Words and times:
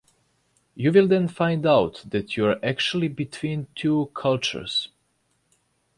You 0.73 0.91
will 0.91 1.07
then 1.07 1.27
find 1.27 1.63
out 1.63 2.03
that 2.09 2.35
you 2.35 2.47
are 2.47 2.65
actually 2.65 3.07
between 3.07 3.67
two 3.75 4.09
cultures. 4.15 4.89